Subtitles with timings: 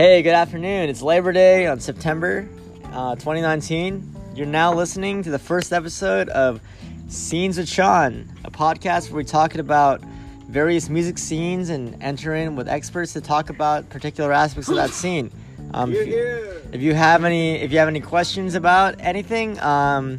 [0.00, 0.88] Hey, good afternoon.
[0.88, 2.48] It's Labor Day on September
[2.90, 4.16] uh, 2019.
[4.34, 6.62] You're now listening to the first episode of
[7.08, 10.00] Scenes with Sean, a podcast where we're talking about
[10.48, 14.88] various music scenes and enter in with experts to talk about particular aspects of that
[14.94, 15.30] scene.
[15.74, 20.18] Um, if, you, if you have any, if you have any questions about anything, um,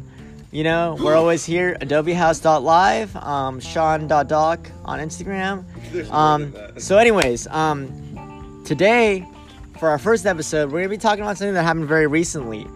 [0.52, 1.76] you know, we're always here.
[1.80, 5.64] AdobeHouse.live, um, Sean.doc on Instagram.
[6.12, 9.26] Um, so, anyways, um, today
[9.82, 12.68] for our first episode, we're gonna be talking about something that happened very recently.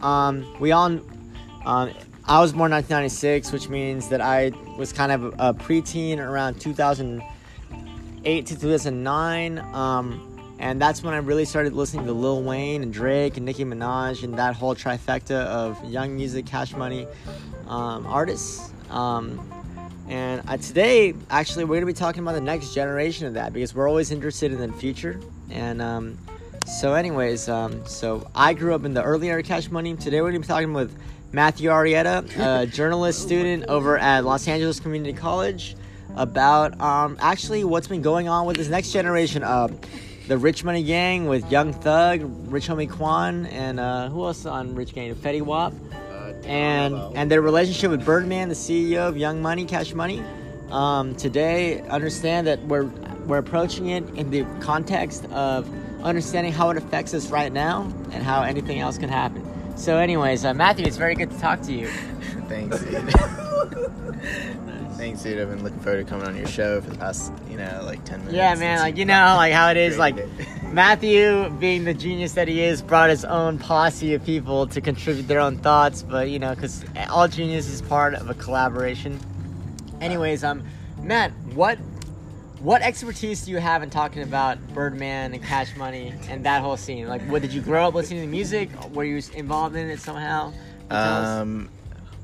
[0.00, 1.92] Um, we all, um,
[2.24, 8.46] I was born 1996, which means that I was kind of a preteen around 2008
[8.46, 9.58] to 2009.
[9.74, 13.66] Um, and that's when I really started listening to Lil Wayne and Drake and Nicki
[13.66, 17.06] Minaj and that whole trifecta of young music, cash money
[17.68, 18.72] um, artists.
[18.88, 19.38] Um,
[20.08, 23.74] and uh, today, actually, we're gonna be talking about the next generation of that because
[23.74, 25.20] we're always interested in the future.
[25.50, 26.16] And um,
[26.64, 29.96] so, anyways, um, so I grew up in the early era Cash Money.
[29.96, 30.96] Today, we're gonna be talking with
[31.32, 35.76] Matthew Arrieta, a journalist student over at Los Angeles Community College,
[36.16, 39.42] about um, actually what's been going on with this next generation.
[39.42, 39.78] of
[40.26, 44.74] the Rich Money Gang with Young Thug, Rich Homie Quan, and uh, who else on
[44.74, 45.14] Rich Gang?
[45.14, 45.74] Fetty Wap,
[46.44, 50.22] and and their relationship with Birdman, the CEO of Young Money, Cash Money.
[50.70, 52.84] Um, today, understand that we're
[53.26, 55.68] we're approaching it in the context of
[56.04, 59.44] understanding how it affects us right now and how anything else can happen.
[59.76, 61.88] So, anyways, uh, Matthew, it's very good to talk to you.
[62.48, 63.10] Thanks, dude.
[64.96, 65.40] Thanks, dude.
[65.40, 68.04] I've been looking forward to coming on your show for the past, you know, like
[68.04, 68.36] ten minutes.
[68.36, 68.78] Yeah, man.
[68.78, 69.98] Like you know, like how it is.
[69.98, 70.16] Like
[70.72, 75.26] Matthew, being the genius that he is, brought his own posse of people to contribute
[75.26, 76.02] their own thoughts.
[76.02, 79.18] But you know, because all genius is part of a collaboration.
[80.00, 80.62] Anyways, um,
[81.02, 81.78] Matt, what
[82.64, 86.78] what expertise do you have in talking about Birdman and Cash Money and that whole
[86.78, 87.06] scene?
[87.06, 88.70] Like, what did you grow up listening to music?
[88.94, 90.50] Were you involved in it somehow?
[90.90, 91.68] Um,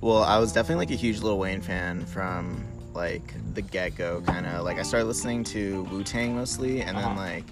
[0.01, 4.23] well, I was definitely like a huge Lil Wayne fan from like the get go,
[4.23, 4.65] kind of.
[4.65, 7.09] Like I started listening to Wu Tang mostly, and uh-huh.
[7.09, 7.45] then like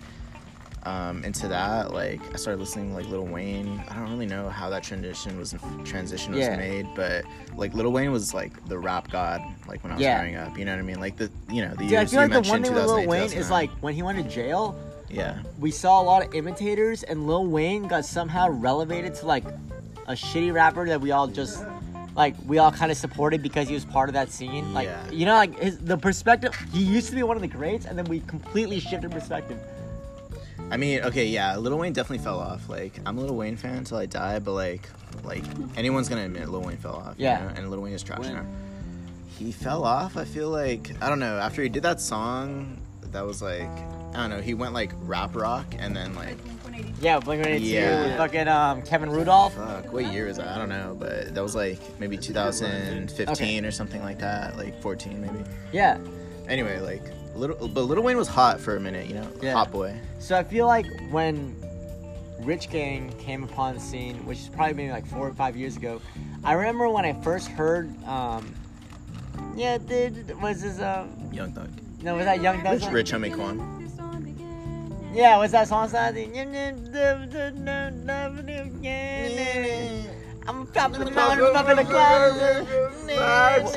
[0.89, 3.83] um, into that, like I started listening like Lil Wayne.
[3.91, 5.55] I don't really know how that transition was
[5.85, 6.57] transition was yeah.
[6.57, 7.25] made, but
[7.57, 10.19] like Lil Wayne was like the rap god, like when I was yeah.
[10.19, 10.57] growing up.
[10.59, 10.99] You know what I mean?
[10.99, 13.33] Like the you know the Dude, I feel like the one thing with Lil Wayne
[13.33, 14.79] is like when he went to jail.
[15.11, 15.39] Yeah.
[15.59, 19.45] We saw a lot of imitators, and Lil Wayne got somehow relegated to like
[20.07, 21.65] a shitty rapper that we all just
[22.15, 24.73] like we all kind of supported because he was part of that scene.
[24.73, 25.11] Like yeah.
[25.11, 26.55] you know, like his, the perspective.
[26.73, 29.61] He used to be one of the greats, and then we completely shifted perspective.
[30.71, 32.69] I mean, okay, yeah, Lil Wayne definitely fell off.
[32.69, 34.89] Like, I'm a Lil Wayne fan until I die, but like,
[35.25, 35.45] like
[35.77, 37.15] anyone's gonna admit Lil Wayne fell off.
[37.17, 37.41] Yeah.
[37.41, 37.55] You know?
[37.57, 38.45] And Lil Wayne is trash now.
[39.39, 40.17] He fell off.
[40.17, 41.39] I feel like I don't know.
[41.39, 42.79] After he did that song,
[43.13, 43.71] that was like
[44.15, 44.41] I don't know.
[44.41, 46.37] He went like rap rock, and then like
[47.01, 48.17] yeah, Blink 182 yeah.
[48.17, 49.55] fucking um, Kevin Rudolf.
[49.55, 50.49] Fuck, what year is that?
[50.49, 53.67] I don't know, but that was like maybe 2015 okay.
[53.67, 55.45] or something like that, like 14 maybe.
[55.73, 55.99] Yeah.
[56.49, 57.03] Anyway, like
[57.39, 59.53] little, but Lil Wayne was hot for a minute, you know, yeah.
[59.53, 59.99] hot boy.
[60.19, 61.57] So I feel like when
[62.41, 65.77] Rich Gang came upon the scene, which is probably maybe like four or five years
[65.77, 66.01] ago,
[66.45, 68.55] I remember when I first heard, um,
[69.57, 71.71] yeah, did was this um, Young Thug?
[72.03, 72.83] No, was that Young Thug?
[72.83, 73.75] Rich, Rich Homie Quan.
[75.15, 75.89] Yeah, was that song?
[80.49, 82.67] I'm dropping the mountain up in the cloud.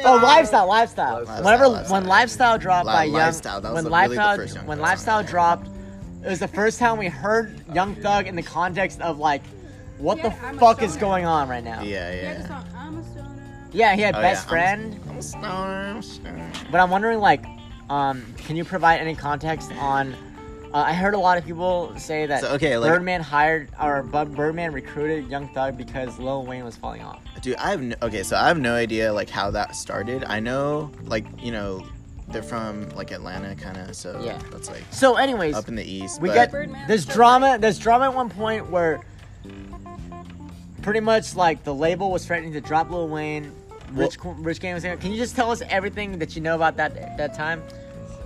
[0.06, 1.16] Oh, lifestyle, lifestyle.
[1.18, 2.00] lifestyle Whenever lifestyle.
[2.00, 5.68] when lifestyle dropped by Young, lifestyle, when lifestyle really when lifestyle dropped,
[6.24, 9.44] it was the first time we heard Young Thug in the context of like,
[9.98, 11.82] what yeah, the fuck is going on right now?
[11.82, 12.64] Yeah, yeah.
[13.74, 14.50] Yeah, he had oh, best yeah.
[14.50, 15.00] friend.
[15.09, 16.52] I'm a stoner, I'm a stoner.
[16.72, 17.46] But I'm wondering, like,
[17.90, 20.16] um, can you provide any context on?
[20.74, 24.04] Uh, I heard a lot of people say that so, okay, like, Birdman hired or
[24.04, 27.20] Birdman recruited Young Thug because Lil Wayne was falling off.
[27.42, 30.24] Dude, I have no, okay, so I have no idea like how that started.
[30.24, 31.86] I know like you know
[32.30, 33.96] they're from like Atlanta, kind of.
[33.97, 35.18] So yeah, that's like so.
[35.18, 36.53] Anyways, up in the east, we get
[36.88, 37.58] this drama.
[37.59, 39.02] There's drama at one point where
[40.82, 43.52] pretty much like the label was threatening to drop Lil Wayne.
[43.91, 46.56] Rich well, Rich Gang was saying, "Can you just tell us everything that you know
[46.56, 47.62] about that that time?"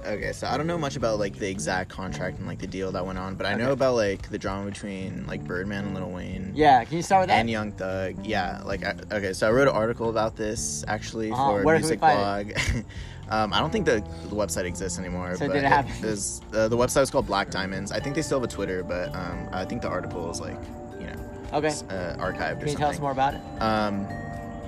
[0.05, 2.91] Okay, so I don't know much about like the exact contract and like the deal
[2.91, 3.63] that went on, but I okay.
[3.63, 6.51] know about like the drama between like Birdman and Lil Wayne.
[6.55, 7.39] Yeah, can you start with that?
[7.39, 8.25] And Young Thug.
[8.25, 11.57] Yeah, like I, okay, so I wrote an article about this actually uh-huh.
[11.57, 12.51] for Where Music Blog.
[13.29, 15.35] um, I don't think the, the website exists anymore.
[15.35, 15.91] So but did it happen?
[15.93, 17.91] Uh, the website was called Black Diamonds.
[17.91, 20.61] I think they still have a Twitter, but um, I think the article is like
[20.99, 22.59] you know okay uh, archived.
[22.59, 23.41] Can you tell us more about it?
[23.61, 24.07] Um,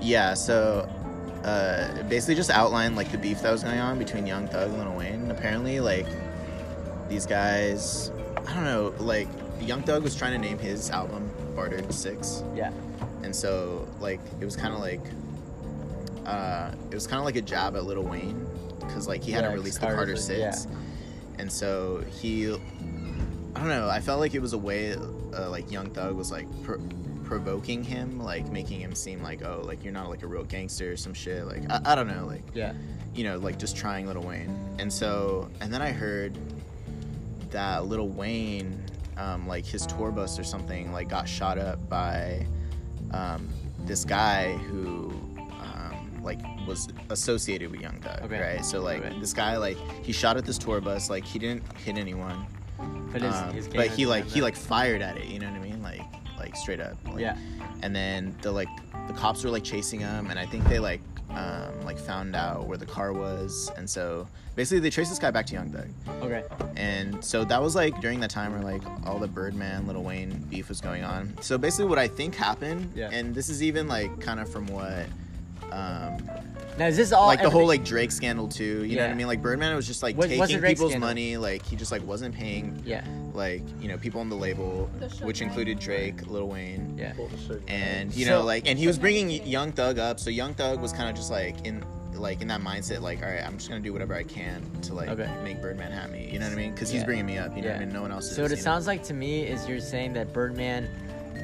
[0.02, 0.88] yeah, so
[1.48, 4.78] uh, basically just outlined like the beef that was going on between Young Thug and
[4.80, 5.32] Lil Wayne.
[5.32, 6.06] Apparently, like
[7.10, 8.12] these guys,
[8.48, 9.28] I don't know, like
[9.62, 12.72] Young Thug was trying to name his album Barter Six, Yeah.
[13.24, 15.02] and so like it was kind of like
[16.26, 18.46] uh, it was kind of like a jab at Lil Wayne
[18.80, 20.68] because like he hadn't released the Carter Six, Six,
[21.40, 23.90] and so he I don't know.
[23.90, 24.94] I felt like it was a way
[25.36, 26.48] uh, like Young Thug was like.
[27.28, 30.94] Provoking him like making him seem like oh like you're not like a real gangster
[30.94, 32.72] or some shit like I, I don't know like Yeah.
[33.14, 34.56] you know, like just trying Little Wayne.
[34.80, 36.38] And so, and then I heard
[37.50, 38.82] that Little Wayne,
[39.18, 42.46] um, like his tour bus or something, like got shot up by
[43.12, 43.50] um,
[43.86, 45.10] this guy who,
[45.62, 48.40] um, like, was associated with Young Thug, Okay.
[48.40, 48.66] right?
[48.66, 49.18] So, like, Okay.
[49.20, 52.46] this guy, like, he shot at this tour bus, like, he didn't hit anyone,
[53.12, 55.26] But his, um, his but he like he like fired at it.
[55.26, 55.67] You know what I mean?
[56.52, 56.96] Like straight up.
[57.06, 57.38] Like, Yeah.
[57.84, 58.70] And then the like
[59.08, 62.68] the cops were like chasing him, and I think they like um, like found out
[62.68, 65.88] where the car was, and so basically they traced this guy back to Young Thug.
[66.24, 66.44] Okay.
[66.76, 70.32] And so that was like during that time where like all the Birdman, Little Wayne
[70.50, 71.34] beef was going on.
[71.42, 73.10] So basically, what I think happened, Yeah.
[73.12, 75.06] and this is even like kind of from what.
[75.72, 76.30] Um,
[76.80, 79.16] Now is this all like the whole like Drake scandal too, you know what I
[79.16, 79.28] mean?
[79.28, 81.00] Like Birdman was just like taking people's scandal?
[81.10, 83.04] money, like he just like wasn't paying Yeah.
[83.38, 87.14] Like you know people on the label, The which included Drake, Lil Wayne, Yeah.
[87.68, 90.92] and you know like and he was bringing Young Thug up, so Young Thug was
[90.92, 91.84] kind of just like in
[92.16, 94.94] like in that mindset, like all right, I'm just gonna do whatever I can to
[94.96, 95.30] like Okay.
[95.44, 96.72] make Birdman happy, you know what I mean?
[96.74, 97.06] Because he's Yeah.
[97.06, 97.94] bringing me up, you know what I mean?
[97.94, 98.36] No one else is.
[98.36, 98.64] So what you it know?
[98.64, 100.90] sounds like to me is you're saying that Birdman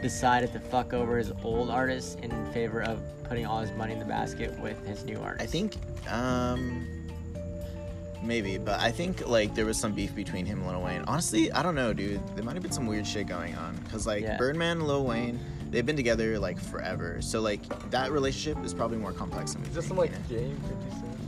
[0.01, 3.99] decided to fuck over his old artists in favor of putting all his money in
[3.99, 5.43] the basket with his new artist.
[5.43, 5.75] I think
[6.11, 6.87] um
[8.23, 11.03] maybe, but I think like there was some beef between him and Lil Wayne.
[11.07, 12.21] Honestly, I don't know, dude.
[12.35, 14.37] There might have been some weird shit going on cuz like Yeah.
[14.37, 15.39] Birdman and Lil Wayne,
[15.71, 17.21] they've been together like forever.
[17.21, 17.61] So like
[17.91, 20.43] that relationship is probably more complex than we Is this some like you know?
[20.43, 20.61] game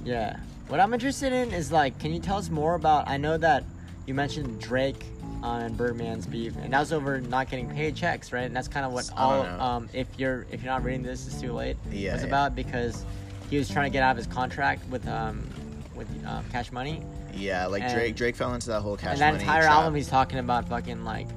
[0.03, 0.37] Yeah.
[0.67, 3.07] What I'm interested in is like, can you tell us more about?
[3.07, 3.63] I know that
[4.07, 5.05] you mentioned Drake
[5.43, 8.45] and Birdman's beef, and that was over not getting paid checks, right?
[8.45, 9.43] And that's kind of what all.
[9.43, 11.77] Um, if you're if you're not reading this, it's too late.
[11.91, 12.27] Yeah, was yeah.
[12.27, 13.03] about because
[13.51, 15.47] he was trying to get out of his contract with um
[15.95, 17.01] with um, Cash Money,
[17.33, 19.13] Yeah, like And- Drake Drake fell into that whole cash money.
[19.13, 19.73] and that money entire trap.
[19.73, 21.27] album he's talking about fucking like,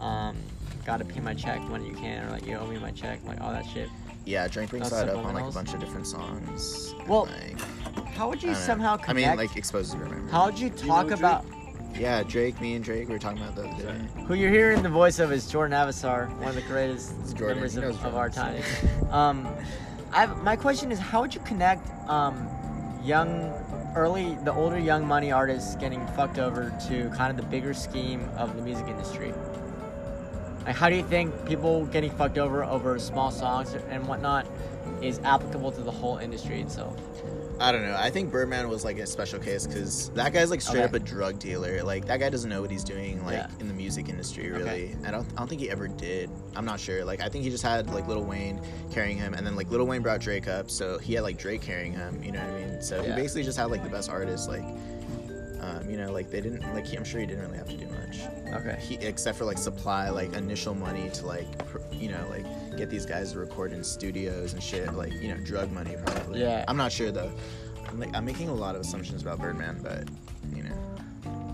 [0.00, 0.36] um,
[0.84, 3.40] gotta pay my check when you can, or like you owe me my check, like
[3.40, 3.88] all that shit.
[4.26, 6.94] Yeah, Drake brings That's that up on like a bunch of different songs.
[6.98, 7.60] and, Well, like,
[8.14, 8.66] How would you don't know.
[8.66, 10.28] somehow I mean, like exposes Birdman.
[10.28, 11.18] how would you talk Drake?
[11.18, 11.44] about?
[11.98, 14.22] Yeah, Drake, me and Drake, we were talking about the other day.
[14.26, 17.58] Who you're hearing the voice of is Jordan Avasar, one of the greatest Jordan.
[17.60, 18.60] members of, of our time.
[19.10, 19.46] Um,
[20.12, 22.48] I've, my question is, how would you connect um,
[23.02, 23.52] young,
[23.94, 28.28] early, the older Young Money artists getting fucked over to kind of the bigger scheme
[28.36, 29.32] of the music industry?
[30.66, 34.46] Like, how do you think people getting fucked over over small songs and whatnot
[35.02, 36.98] is applicable to the whole industry itself?
[37.60, 37.96] I don't know.
[37.98, 40.84] I think Birdman was like a special case because that guy's like straight Okay.
[40.84, 41.82] up a drug dealer.
[41.82, 43.48] Like that guy doesn't know what he's doing like Yeah.
[43.60, 44.58] in the music industry Okay.
[44.58, 44.96] really.
[45.06, 46.30] I don't I don't think he ever did.
[46.56, 47.04] I'm not sure.
[47.04, 48.60] Like I think he just had like Lil Wayne
[48.90, 51.62] carrying him and then like Lil Wayne brought Drake up, so he had like Drake
[51.62, 52.82] carrying him, you know what I mean?
[52.82, 53.10] So Yeah.
[53.14, 54.64] he basically just had like the best artists like
[55.60, 57.76] um, you know, like they didn't like he, I'm sure he didn't really have to
[57.76, 58.20] do much.
[58.52, 58.78] Okay.
[58.82, 62.44] He, except for like supply like initial money to like pr- you know like
[62.76, 66.40] get these guys to record in studios and shit like you know drug money probably
[66.40, 66.64] Yeah.
[66.68, 67.30] i'm not sure though
[67.88, 70.04] i'm, like, I'm making a lot of assumptions about birdman but
[70.54, 70.76] you know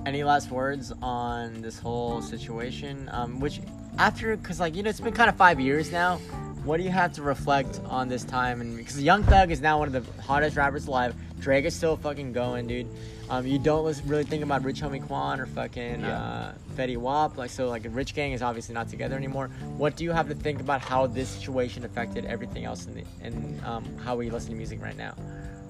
[0.06, 3.08] Any last words on this whole situation?
[3.12, 3.60] Um, which
[3.98, 6.16] after, because like you know, it's been kind of five years now.
[6.64, 8.62] What do you have to reflect on this time?
[8.62, 11.96] And because Young Thug is now one of the hottest rappers alive, Drake is still
[11.96, 12.86] fucking going, dude.
[13.28, 16.18] Um, you don't listen, really think about Rich Homie Quan or fucking Yeah.
[16.20, 17.36] uh, Fetty Wap.
[17.36, 19.48] Like so, like Rich Gang is obviously not together anymore.
[19.76, 23.04] What do you have to think about how this situation affected everything else in the
[23.26, 25.14] in um, how we listen to music right now?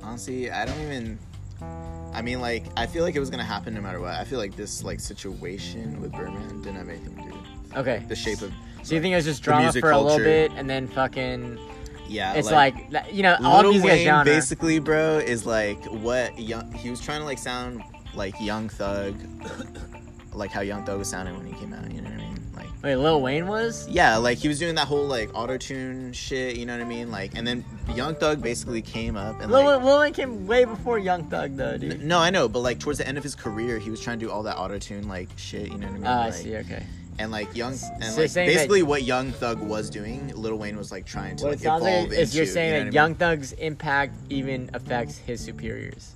[0.03, 1.19] honestly i don't even
[2.15, 4.39] i mean like i feel like it was gonna happen no matter what i feel
[4.39, 8.03] like this like situation with birdman didn't have anything to do with Okay.
[8.09, 8.51] the shape of
[8.83, 11.59] So you think it was just drama for a little bit, and then fucking.
[12.11, 12.75] Yeah It's like,
[13.13, 14.25] you know, all Little music Wayne genre.
[14.25, 16.71] basically, bro, is like what young.
[16.73, 17.83] He was trying to like sound
[18.15, 19.15] like Young Thug,
[20.33, 21.91] like how Young Thug was sounding when he came out.
[21.91, 22.37] You know what I mean?
[22.57, 23.87] Like, Wait, Lil Wayne was?
[23.89, 26.57] yeah, like he was doing that whole like auto tune shit.
[26.57, 27.11] You know what I mean?
[27.11, 27.65] Like, and then
[27.95, 29.83] Young Thug basically came up and Lil, like.
[29.85, 32.03] Lil Wayne came way before Young Thug, though, dude.
[32.03, 34.27] No, I know, but like towards the end of his career, he was trying to
[34.27, 35.69] do all that auto tune like shit.
[35.71, 36.07] You know what I mean?
[36.07, 36.57] Ah, I see.
[36.57, 36.85] Okay.
[37.21, 40.79] And like young, and So like that- basically what Young Thug was doing, Lil Wayne
[40.79, 42.79] was like trying to What like it sounds evolve like is you're saying you know
[42.79, 43.19] that what I mean?
[43.21, 46.15] Young Thug's impact even affects his superiors.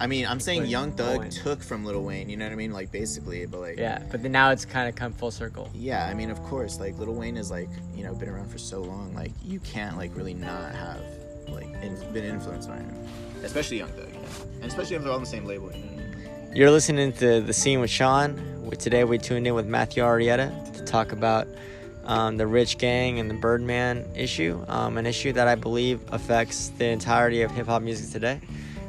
[0.00, 2.30] I mean, I'm saying Young Thug took from Lil Wayne.
[2.30, 2.72] You know what I mean?
[2.72, 5.70] Like basically, but like Yeah, but then now it's kind of come full circle.
[5.74, 8.58] Yeah, I mean, of course, like Lil Wayne is like you know been around for
[8.58, 9.14] so long.
[9.14, 11.02] Like you can't like really not have
[11.48, 12.96] like in, been influenced by him,
[13.44, 14.28] especially Young Thug, you know?
[14.62, 15.70] and especially if they're all on the same label.
[15.72, 15.95] You know what I mean?
[16.56, 18.70] You're listening to The Scene with Sean.
[18.78, 21.46] Today we tuned in with Matthew Arrieta to talk about
[22.06, 26.68] um, the Rich Gang and the Birdman issue, um, an issue that I believe affects
[26.78, 28.40] the entirety of hip hop music today.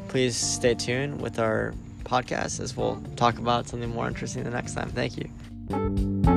[0.07, 1.73] Please stay tuned with our
[2.05, 4.87] podcast as we'll talk about something more interesting the next time.
[4.91, 6.36] Thank you.